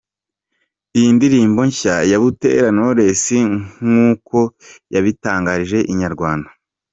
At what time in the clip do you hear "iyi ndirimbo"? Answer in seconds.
0.97-1.61